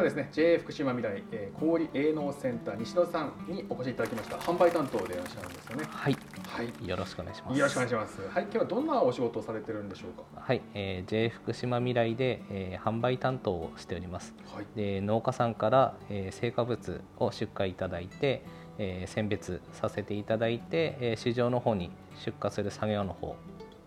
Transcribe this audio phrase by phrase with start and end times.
[0.00, 4.36] はですね JA 福島未来、えー、小売営農センター西野さんにお越しいただきました。
[4.36, 5.84] 販売担当でいらっしゃるんですよね。
[5.88, 6.16] はい、
[6.48, 6.88] はい。
[6.88, 7.58] よろしくお願いします。
[7.58, 8.20] よろしくお願いします。
[8.22, 10.40] はい今日はどんなお仕事をされてるんでしょうか？
[10.40, 14.34] はい、えー、JA 福島未来で、えー販売担当をしております。
[14.54, 14.66] はい。
[14.74, 18.42] で農家さんから、えー成果物を出荷いただいて、
[18.78, 21.90] えー選別させていただいて、えー市場の方に
[22.24, 23.36] 出荷する作業の方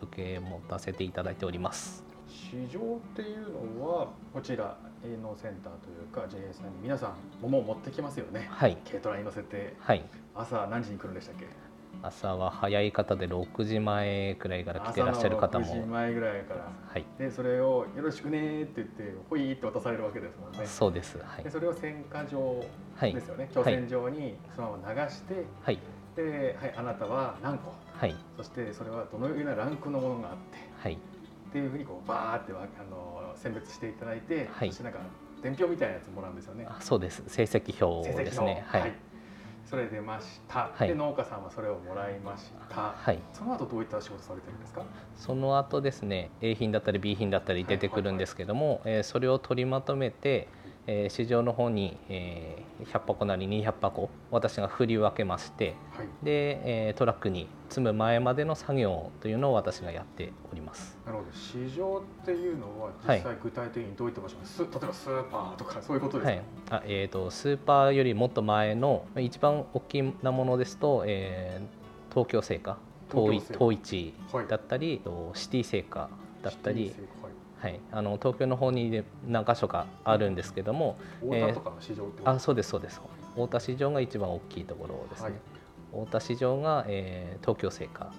[0.01, 2.03] 受け持たせていただいております
[2.33, 8.47] 市場っていうのはこちら営農センターというか JA さんに皆さん桃を持ってきますよね。
[8.49, 8.77] はい。
[8.87, 9.75] 軽トラに乗せて。
[9.79, 10.03] はい。
[10.33, 11.45] 朝何時に来るんでしたっけ？
[12.01, 15.65] 朝は早い方で6時前くらいから来てらっしゃる方も。
[15.65, 16.71] 朝の6時前ぐらいから。
[16.87, 17.05] はい。
[17.19, 20.65] でそれをよろしくねって言ってほいって渡されるわけですもんね。
[20.65, 21.19] そうです。
[21.19, 21.43] はい。
[21.43, 22.63] でそれを選果場
[22.95, 25.79] はいですよね、挑戦状にそのまま流して、はい。
[26.15, 27.73] で、はい、あなたは何個？
[27.95, 28.15] はい。
[28.37, 30.57] そしてそれはどのようなランクのものがあって。
[30.79, 30.97] はい
[31.53, 34.69] っていうふうにこうバーってわあの選別していただいて、はい。
[34.69, 34.99] そしてなんか
[35.43, 36.65] 伝票みたいなやつもらうんですよね。
[36.67, 37.21] あそうです。
[37.27, 38.65] 成績表ですね。
[38.65, 38.79] 成績表。
[38.79, 38.93] はい。
[39.65, 40.87] それ出ました、はい。
[40.87, 43.19] で農家さんはそれをもらいました、はい。
[43.33, 44.83] その後どういった仕事されてるんですか？
[45.15, 50.47] その後ですね A 品だったり B 品だったり出てくるんですけども、えーそれを取りまとめて、
[50.87, 56.07] えー市場の方に、えー100箱なり200箱私が振り分けましてはい。
[56.23, 60.97] で、えートラックに積む前までの作業というのを私がやっております。
[61.05, 61.31] なるほど。
[61.31, 63.17] 市場っていうのははい。
[63.17, 66.31] 実際具体的にどういった場所か、ス例えばスーパーとかそういうことです
[66.69, 66.81] か、はい。
[66.81, 72.77] あえー、とスーパーよりもっと前の一番大きなものですと、えー東京製菓
[73.09, 73.35] 東
[73.73, 74.47] 一はい。
[74.47, 76.09] だったり、とシティ製菓
[76.43, 76.93] だったり
[77.63, 81.41] はい、あの東京の方にで何箇所かあるんですけども、はい。
[81.43, 82.99] 大田とかの市場ってことあそうですそうです。
[83.35, 86.03] 太田市場が一番大きいところですね、はい。
[86.05, 88.11] 太田市場が、えー東京製菓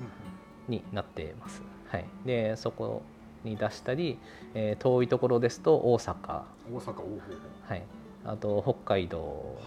[0.66, 3.02] になっています、はい、でそこ
[3.44, 4.18] に出したり、
[4.54, 6.14] えー遠いところですと大阪、
[6.72, 7.20] 大阪王
[7.68, 7.82] はい、
[8.24, 9.58] あと北海道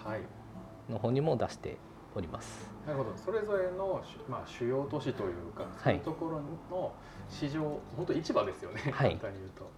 [0.89, 1.77] の方にも出して
[2.17, 2.67] おります。
[2.85, 3.15] なるほど。
[3.15, 6.93] それぞれの、しまあ、主要都市というかそういうところの
[7.29, 7.61] 市場、
[7.95, 9.09] 本当市場ですよね、はい。
[9.17, 9.69] 簡単に言うと。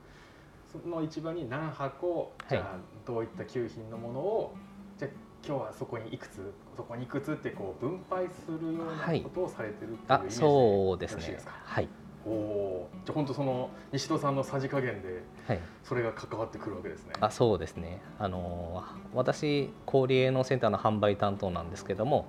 [0.72, 4.56] その市場に何箱じゃあどういった給品のものを
[5.00, 5.12] じゃあ
[5.44, 9.22] 今日はそこにいくつそこにいくつってこう分配するようなはい。
[9.22, 11.40] ことをされてるっていうイあメージそうですね。
[11.46, 11.90] はい、
[12.26, 13.06] おおー。
[13.06, 17.14] じゃあ本当その西戸さんのさじ加減ではい、それが関わってくるわけですね。
[17.20, 18.02] あそうですね。
[18.20, 22.28] あの私小売営農センターの販売担当なんですけども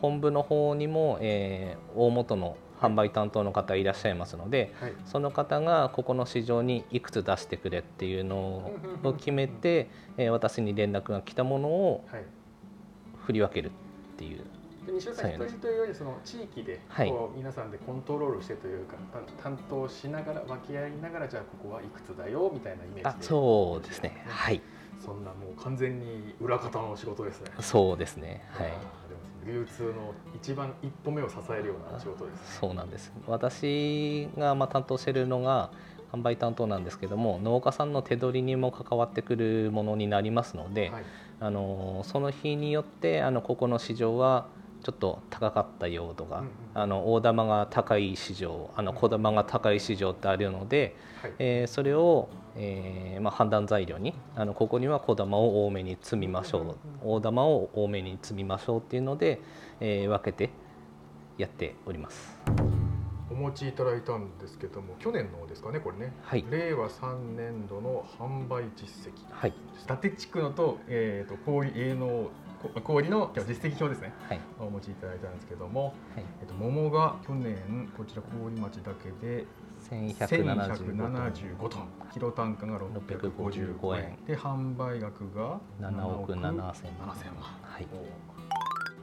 [0.00, 4.92] 本部の方にも、えー大元の販売担当の方いらっしゃいますのではい。
[5.04, 8.36] その方がここの市場にいくつ出してくれっていうの
[9.04, 12.24] を決めて、えー私に連絡が来たものをはい。
[13.26, 13.70] 振り分けるっ
[14.16, 14.38] ていう。
[14.38, 14.44] で
[14.86, 17.08] 西尾さ人というよりその地域ではい。
[17.08, 23.24] こう皆さんでコントロールしてというかた担当しながら分け合いながらじゃあここはいくつだよみたいなイメーあジで。
[23.24, 24.24] そうですね。
[24.26, 24.60] はい。
[25.04, 27.50] そんなもう完全に裏方の仕事ですね。
[27.60, 28.44] そうですね。
[28.50, 28.72] はい。
[29.44, 32.40] 流通の一番一歩目を支えるような仕事ですね。
[32.60, 33.12] そうなんです。
[33.26, 35.70] 私がまあ担当しているのが
[36.12, 41.04] 販売担当なんですけども農家さんの手取りにも関わってくるものになりますので、はい。
[41.40, 44.46] あのその日によってあのここの市場は
[44.82, 46.50] ちょっと高かった用途が、うんうん。
[46.74, 51.32] あの大玉が高い市場あの小玉が高い市場ってあるので、はい。
[51.38, 56.76] えーそれを、えーまあ、判断材料にあのここには小玉を多めに積みましょう。
[57.04, 59.40] 大玉を多めに積みましょうっていうので、
[59.80, 60.50] えー分けて
[61.38, 62.61] やっております。
[63.32, 66.44] お持ちいただいたんですけども去年のですかねこれね、はい。
[66.50, 69.12] 令和3年度の販売実績。
[69.30, 72.28] はい、伊達地区のと,、えー、と小売営農
[72.62, 74.12] こ小売の実績表ですね。
[74.28, 79.46] はい、お持ちいただいたんですけども、はい、えっと、桃が去年こちら郡町だけで
[79.90, 81.88] 1175 1175トン。
[82.12, 83.32] キロ単価が655
[83.80, 84.04] 655円。
[84.04, 84.24] 円。
[84.26, 86.82] で販売額が7億7000 7000万。
[87.62, 87.86] はい、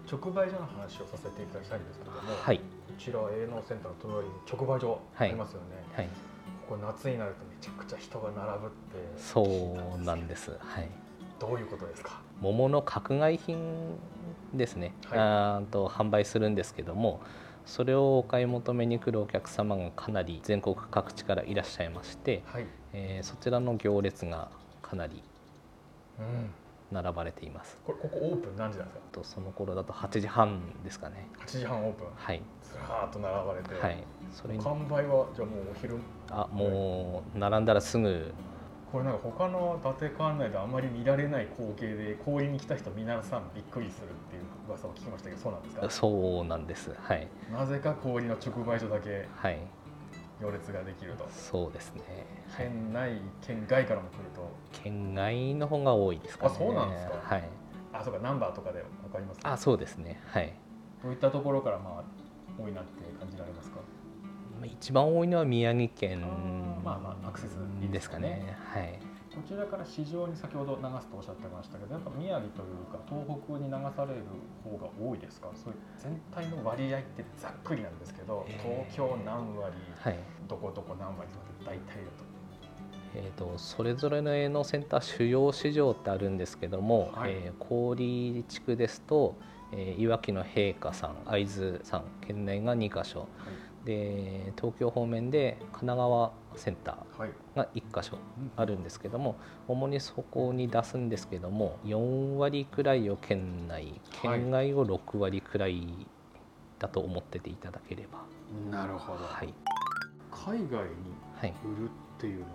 [0.10, 2.64] 直売所の話をさせていただきたいんですけれども、はい、こ
[3.00, 6.08] ちら営農センターの隣に直売所ありますよね、はい、
[6.68, 8.76] ここ夏になるとめちゃくちゃ人が並ぶって。
[9.18, 10.52] そうなんです。
[10.60, 10.90] はい。
[11.40, 12.22] どういうことですか？
[12.42, 13.98] 桃の角外品
[14.54, 15.72] ですね、はい。
[15.72, 17.22] と販売するんですけども
[17.66, 24.50] それをお買い求めに来るお客様がかなり全国各地からいらっしゃいまして、はい、えーそちらの行列が
[24.82, 25.24] かなり
[26.20, 26.50] うん、
[26.92, 27.78] 並ばれています。
[27.86, 29.04] これここオープン何時なんですか？
[29.12, 31.28] とその頃だと8時半ですかね。
[31.46, 32.08] 8時半オープン。
[32.16, 32.42] はい。
[32.64, 34.04] ずらーっと並ばれて、はい。
[34.32, 35.98] それに完売はじゃあもうお昼？
[36.32, 38.34] あもう並んだらすぐ。
[38.92, 45.90] これなんか他の伊達館内であんまり見られない光景で氷に来た人皆さんびっくりするっていう噂を聞きましたけどそうなんですか？
[45.92, 46.96] そうなんです。
[47.00, 47.28] はい。
[47.52, 49.28] なぜか氷の直売所だけ。
[49.36, 49.60] はい
[50.42, 51.28] 行列ができると。
[51.30, 52.02] そうですね、
[52.50, 54.50] はい、県内県外からも来ると。
[54.72, 56.54] 県外の方が多いですかね。
[56.56, 57.14] あそうなんですか。
[57.22, 57.50] はい。
[57.92, 60.22] あそうかナンバーとかで分かります、あそうですね。
[60.28, 60.54] はい。
[61.04, 62.04] どういったところからまあ
[62.62, 63.80] 多いなって感じられますか？
[64.66, 66.22] 一番多いのは宮城県
[66.84, 67.58] まあまあアクセス
[67.92, 68.58] ですかね。
[68.74, 69.00] はい
[69.40, 74.24] こちらから市場に先ほど流すとおっしゃってましたけどやっぱ宮城というか東北に流される
[74.64, 75.48] 方が多いですか？
[75.56, 82.30] そういう全体の割合ってざっくりなんですけど、東京何割、はい、どこどこ何割とかって大体だと。
[83.16, 89.36] えーと、それぞれの営農センター主要市場ってあるんですけども、はい、えー、郡地区ですと、
[89.72, 93.28] えー、いわきの陛下さん会津さん県内が2か所、はい、
[93.86, 98.18] で東京方面で神奈川センターが1箇所
[98.56, 99.36] あるんですけども、
[99.68, 106.08] 主にそこに出すんですけども4割くらいを県内県外を6割くらい
[106.80, 108.20] だと思ってていただければ。
[108.72, 109.54] なるほど、はい、
[110.32, 112.50] 海外に売るっていうのは、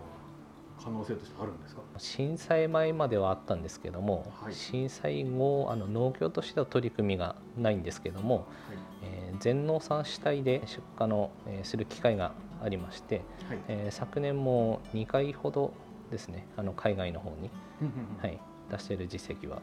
[0.82, 1.82] 可能性としてあるんですか？
[1.98, 8.44] 震災前まではあったんですけども、はい、震災後あの農協としては取り組みがないんですけども、はい、
[9.04, 12.32] えー、全農産主体で出荷の、えー、する機会が
[12.62, 15.74] ありまして、はい、えー、昨年も2回ほど
[16.10, 17.50] ですねあの海外の方に、
[18.22, 19.60] はい、出している実績はあ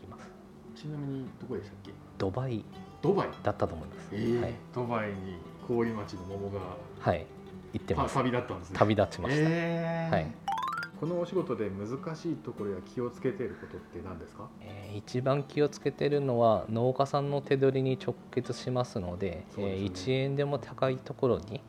[0.00, 0.30] ります。
[0.74, 1.92] ちなみにどこでしたっけ？
[2.16, 2.64] ドバイ
[3.02, 3.28] ドバイ？
[3.42, 5.36] だったと思います、えー、はい、ドバイに
[5.68, 6.60] 氷町の桃が
[7.00, 7.26] はい。
[7.74, 8.14] 行ってます。
[8.14, 8.76] 旅立ったんですね。
[8.78, 10.26] 旅立ちました、えー、はい
[11.04, 21.60] このお仕事で難しいところや気をつけていることって何ですか、えー、一番気をつけているのは農家さんの手取りに直結しますのでで、ね、えー、1円でも高いところに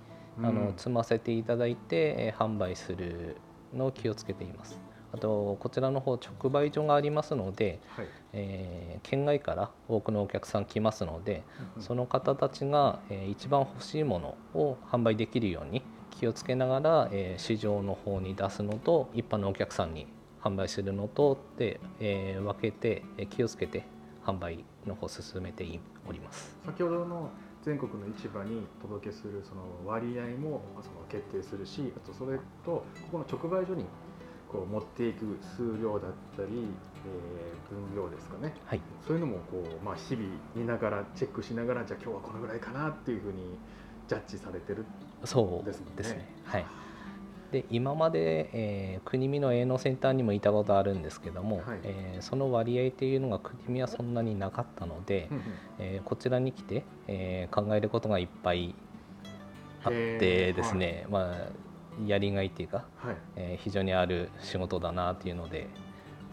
[0.42, 3.36] あの積ませていただいて、えー、販売する
[3.74, 4.80] のを気をつけています。
[5.12, 11.44] あとこちらの方直売所がありますので、はい、えー、県外から多くのお客さん来ますので、
[11.78, 15.84] うん、その方たちが、えー、一番欲しいものを販売できるように
[16.20, 20.08] 気をつけながら、えー、市場の方に出すのと一般のお客さんに
[20.42, 23.84] 販売するのとで、えー、分けて、えー、気をつけて
[24.26, 25.64] 販売の方進めて
[26.08, 26.58] おります。
[26.66, 27.30] 先ほどの
[27.64, 33.86] 全国の市場に届けするその割合もその決定するしあとそれとここの直売所に
[34.52, 43.58] こう持っていく数量だったり、えー、分量ですかね、はい、そういうのもこう、まあ、日々見ながらチェックしながらじゃあ今日はこのぐらいかなっていうふうに
[44.08, 44.86] ジャッジされてる
[45.24, 45.82] そうです
[46.14, 46.28] ね。
[46.46, 46.66] はい。
[47.52, 55.30] で今まで、えー、国見の営農センターにもいたことあるんですけども、はい、えー、その割合っていうのが国見はそんなになかったので、
[55.80, 58.76] えー、こちらに来て、えー、考えることがいっぱい
[59.84, 61.36] あってですね、はい、まあ
[62.06, 65.68] やりがいっていうか、はい、えー、非常にある仕事だなっていうので、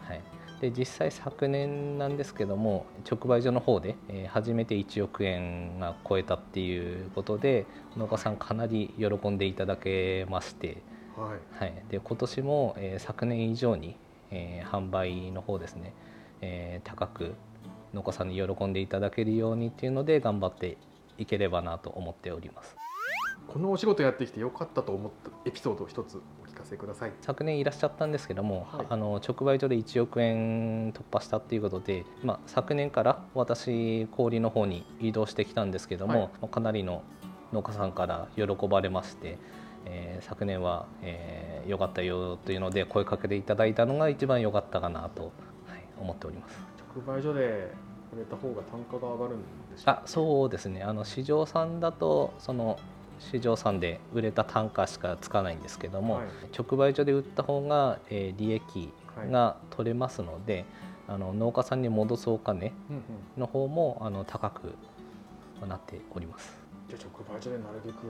[0.01, 0.21] はい、
[0.63, 7.67] で実際昨年なんですけども直売所の方で、えー、初めて1億円が超えたっていうことで
[7.97, 10.81] 農家さんかなり喜んでいただけまして、
[11.17, 13.97] はい、はい、で今年も、えー、昨年以上に、
[14.31, 15.95] えー、販売の方ですね、
[16.43, 17.35] えー、高く
[17.93, 20.79] 農家さんに喜んでいただけるようにっていうので頑張って
[21.19, 22.77] いければなと思っております。
[23.49, 26.23] このお仕事やってきてよかったと思ったエピソードを一つ
[26.73, 27.13] お聞かせください。
[27.21, 37.03] 昨年いらっしゃったんですけども、はい、あの直売所で1億円突破したっていうことで、まあ、昨年から私氷の方に移動してきたんですけども、はい、かなりの
[37.53, 39.39] 農家さんから喜ばれまして、
[39.85, 45.33] えー、昨年は、えー、よかったよというので声かけていただいたのが一番良かったかなと、はい、
[46.01, 46.59] 思っております。
[46.97, 47.71] 直売所で
[48.15, 50.83] 売れた方が単価が上がるんですか、あそうですね。
[50.83, 52.79] あの市場産だとその
[53.31, 56.27] 市場産で売れた単価しかつかないんですけども、はい、
[56.57, 58.93] 直売所で売った方が、えー、利益
[59.31, 60.65] が取れますので、はい、
[61.09, 62.73] あの農家さんに戻すお金
[63.37, 64.75] の方も、あの高く
[65.67, 66.61] なっております。
[66.89, 68.07] じゃ直売所でなるべく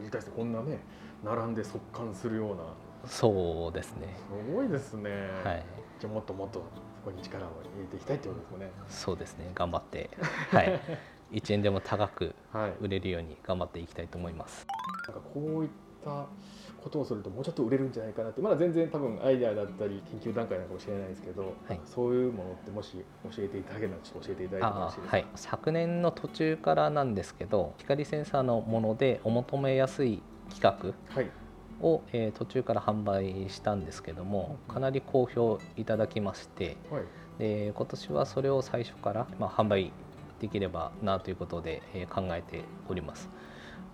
[0.00, 0.78] 売りたいですこんなね
[1.22, 2.62] 並んで速乾するような。
[3.06, 4.16] そうですね。
[4.48, 5.10] すごいですね、
[5.44, 5.64] はい、
[6.00, 6.64] じゃもっともっと
[7.04, 8.70] そこに力を入れていきたいってことですね。
[8.88, 9.50] そうですね。
[9.54, 10.10] 頑張って。
[10.50, 10.80] はい
[11.32, 12.34] 1円でも高く
[12.80, 14.66] 売れるように頑張っていきたいと思います。
[15.08, 15.70] なんかこういっ
[16.04, 16.26] た
[16.82, 24.96] ことをするともうちょっと売れるんじゃないかなってまだ全然多分アイデアだったり研究段階なのかもしれないですけど、はい、そういうものってもし教えていただけるならちょっと教えていただいてもよろしい。
[24.98, 30.94] ですか、はい、昨年の途中からなんですけど光センサーのものでお求めやすい規格
[31.80, 37.02] を、えー、途中から販売したんですけどもかなり好評いただきまして、はい、
[37.38, 39.92] で今年はそれを最初から、まあ、販売
[40.40, 43.28] できればなということで、え考えております。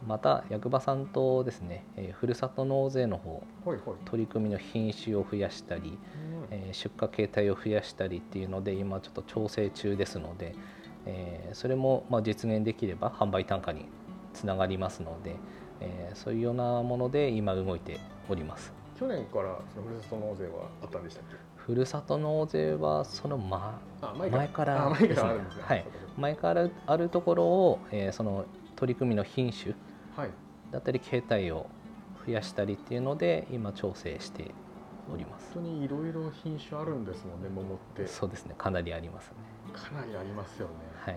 [0.07, 3.43] また役場さんとですね、えふるさと納税の方、
[4.05, 5.97] 取り組みの品種を増やしたり、
[6.51, 10.55] うん、え出荷形態を増やしたりっていうので今ちょっと調整中ですので、
[11.07, 13.87] えそれもま実現できれば販売単価に
[14.35, 15.37] つながりますので、
[15.81, 18.73] えーそういうようなもので今動いております。
[18.99, 21.52] 去年からそのふるさと納税はあったんでしたっけ？
[21.67, 24.91] ふるさと納税はその、ま、あ前から。
[24.91, 25.85] はい。
[26.17, 29.75] 前からあるところを、えーその取り組みの品種
[30.73, 31.71] だったり形態を
[32.27, 34.53] 増やしたりっていうので今調整して
[35.13, 35.55] おります。
[35.55, 38.09] 本当にいろいろ品種あるんですもんね桃って。
[38.09, 38.55] そうですね。
[38.59, 39.37] かなりありますね。
[39.73, 41.17] かなりありますよね、はい。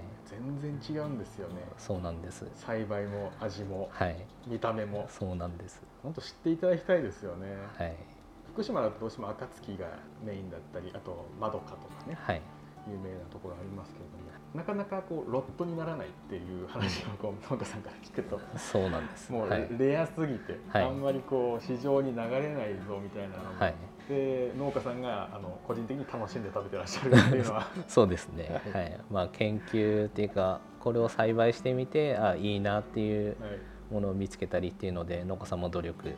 [0.61, 1.55] 全然違うんですよね。
[1.77, 2.45] そうなんです。
[2.53, 4.15] 栽培も味もはい。
[4.45, 5.07] 見た目も。
[5.09, 5.81] そうなんです。
[6.03, 7.47] 本当知っていただきたいですよね、
[7.77, 8.14] はい
[8.55, 9.85] 福島だとどうしても暁が
[10.23, 12.41] メインだったりあとまどかとかねはい。
[12.87, 19.29] 有名なところありますけれどもなかなかこうロットにならないっていう話をこう農家さんから聞くとそうなんです。
[19.29, 19.67] もうはい。
[19.77, 20.83] レアすぎて、はい。
[20.85, 23.75] あんまりこう市場に流れないぞみたいなのも、はい。
[24.07, 27.67] で農家さんがあの個人的に楽しんで食べてらっしゃるっていうのは。
[27.89, 28.61] そうですね。
[28.71, 28.99] ははい。
[29.11, 33.59] まあ研究っていうかこれを栽培してみてあいいなっていうはい。
[33.91, 36.15] ものを見つけたりっていうので農家さんも努力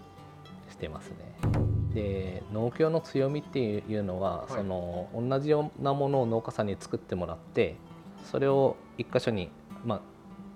[0.70, 1.67] してますね。
[1.94, 4.52] で農協の強みっていうのは、はい。
[4.52, 7.76] その同じようなものを農家さんに作ってもらって
[8.32, 9.50] それを一箇所に、
[9.86, 10.02] まあ、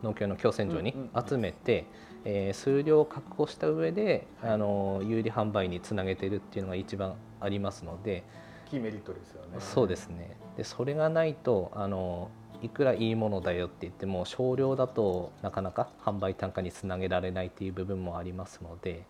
[0.03, 1.27] 農協の共選所にうんうんうん。
[1.27, 1.85] 集めて、
[2.25, 4.51] えー数量を確保した上で、はい。
[4.51, 8.23] あの有利販売につなげてるっていうのが一番ありますので、
[8.69, 9.57] キーメリットですよね。
[9.59, 10.37] そうですね。
[10.57, 12.29] でそれがないとあの
[12.61, 19.05] いくらいいものだよって言っても少量だとなかなか販売単価につなげられないっていう部分もありますので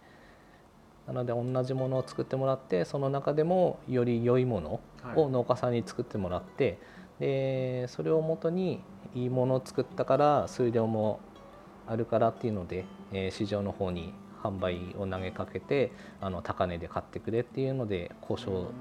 [1.07, 4.79] なので同じものを作ってもらってその中でもより良いもの
[5.15, 6.77] を農家さんに作ってもらって、
[7.19, 8.81] でそれをもとに
[9.13, 11.19] いいものを作ったから数量も
[11.87, 18.71] あるからっていうので、えー市場の方に販売を投げかけてあの高値で買ってくれっていうので交う渉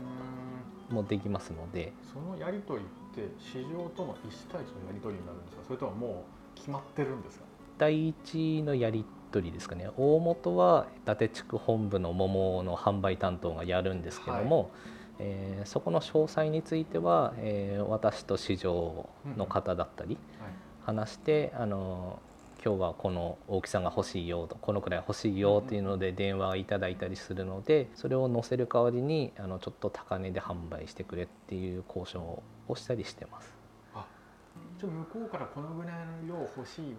[0.94, 1.92] もできますので。
[2.02, 5.62] そのやり取りって市場との1対1のやり取りになるんですか？
[5.66, 6.24] それともも
[6.54, 7.44] う決まってるんですか？
[7.80, 9.88] 第一のやり取りですかね。
[9.96, 14.70] 大元は伊達地区本部の桃の販売担当がやるんですけども、
[15.18, 20.50] えーそこの詳細については、えー私と市場の方だったりはい。
[20.84, 22.20] 話して、あの
[22.62, 32.20] 今日はこの大きさが欲しいよとこのくらい欲しいよっていうので電話いただいたりするのでそれを載せる代わりにあのちょっと高値で販売してくれっていう交渉
[32.68, 33.54] をしたりしてます。
[33.94, 34.04] あ
[34.78, 35.92] じゃあ向こうからこのぐらい
[36.26, 36.94] の量欲しい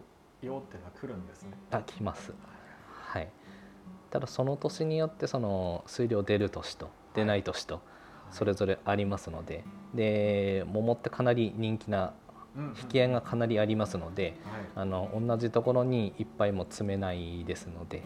[0.46, 1.28] よってのは来るん。
[1.28, 2.34] ですねあ来ます。
[2.88, 3.30] はい、
[4.10, 7.82] ただその年によってその数量出る年と出ない年と
[8.32, 12.14] それぞれありますのでで桃ってかなり人気な
[12.82, 14.62] 引き合いがかなりありますのではい。
[14.74, 18.02] あの同じところにいっぱいも詰めないですので、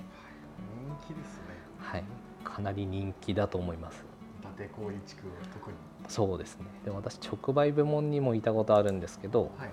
[1.04, 1.44] 人気ですね。
[1.77, 2.04] はい、
[2.44, 4.04] かなり人気だと思います。
[4.42, 5.77] 伊達郡地区は特に。
[6.08, 6.65] そうですね。
[6.84, 9.70] で私直売部門にもいたことあるんですけどはい。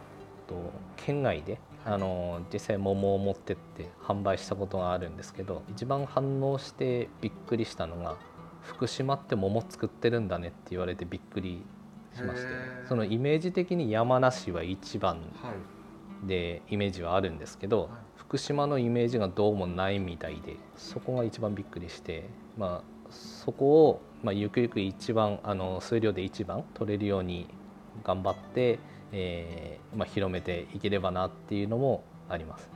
[0.47, 0.55] と
[0.97, 8.17] 県外であの実際桃を持ってって販売したことがあるんですけど一番反応してびっくりしたのが
[8.63, 11.63] 福島って桃作ってるんだねって言われてびっくり
[12.15, 12.49] しまして
[12.89, 15.55] そのイメージ的に山梨は一番はい。
[16.27, 17.89] でイメージはあるんですけど、はい。
[18.15, 27.49] 福島のイメージがどうもないみたいでそこが一番びっくりして、まあ、そこを、まあ、ゆくゆく一番あの数量で一番取れるように
[28.05, 28.79] 頑張って、
[29.13, 32.71] えーまあ、広めていければなっていうのもあります。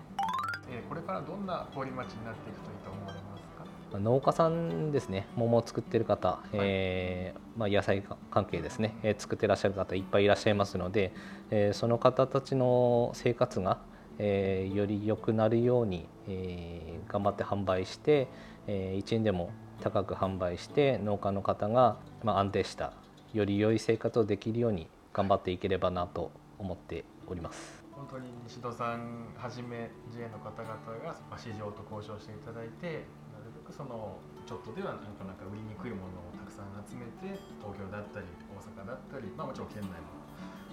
[0.71, 3.65] えーこれからどんな郡町になっていくといいと思われますか？
[3.93, 5.27] まあ農家さんですね。
[5.37, 11.13] 桃を作ってる方、えーまあ、野菜関係ですね、えー作ってらっしゃる方いっぱいいらっしゃいますので、
[11.51, 13.79] えーその方たちの生活が、
[14.19, 18.27] えーより良くなるように、えー頑張って販売して、
[18.67, 22.93] えー1円でも高く販売して農家の方が、まあ、安定した
[23.35, 26.29] より良い生活をできるように頑張っていければなと
[26.61, 27.81] 思っております。
[27.97, 30.69] 本当に西戸さんはじめ JA の方々
[31.01, 40.13] がまあ市場と交渉していただいてなるべくそのちょっとではなかなか売りにくいものをたくさん集めて東京だったり大阪だったり、まあ、もちろん県内も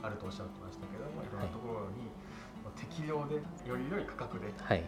[0.04, 2.12] あるとおっしゃってましたけどもいろんなところに
[2.60, 4.84] まあ適量でより良い価格ではい、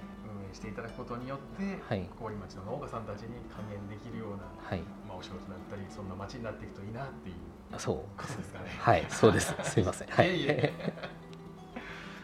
[0.55, 7.35] していただくことによってはい郡町の農家さんたちに還元できるような、はい、まあ、お仕事だったりそんな町になっていくといいなっていう
[7.77, 8.69] そうことですかね。
[8.79, 9.53] はい、そうです。
[9.63, 10.07] すいません。
[10.07, 10.37] はい。
[10.37, 10.73] いえいえ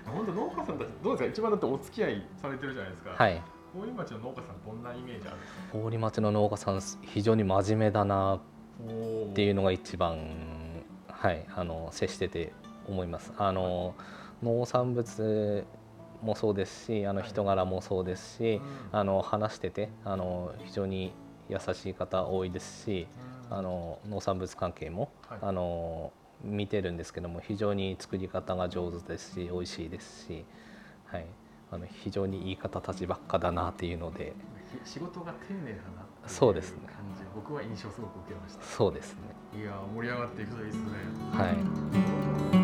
[0.06, 1.30] 本当農家さんたちどうですか？
[1.30, 3.12] 一番だってお付き合いされてるじゃないですか。
[3.18, 3.42] はい。
[3.76, 5.78] 郡町の農家さんどんなイメージあるんですか？
[5.90, 8.40] 郡町の農家さん非常に真面目だなっ
[9.34, 10.18] ていうのが一番
[11.10, 12.54] はいあの接してて
[12.88, 13.34] 思います。
[13.38, 13.94] あの
[14.44, 15.66] 農産物
[16.22, 17.30] もそうですし、あのはい。
[17.30, 18.62] 人柄もそうですし、
[18.92, 19.00] うん。
[19.00, 21.14] あの話しててあの非常に
[21.50, 23.08] 優しい方多いですし、
[23.50, 23.58] うん。
[23.58, 25.40] あの農産物関係も、はい。
[25.42, 26.12] あの
[26.44, 30.44] 見てるんですけども非常に作り方が上手ですし美味しいですし、
[31.06, 31.26] はい、
[31.72, 34.34] あの非常にいい方たちばっかだなっていうので。
[34.86, 36.80] 仕事が丁寧だなそうですね。
[36.88, 38.64] 感じ僕は印象すごく受けました。
[38.64, 39.20] そうですね。
[39.62, 40.90] いやー盛り上がっていくといいですね。
[41.34, 42.61] はい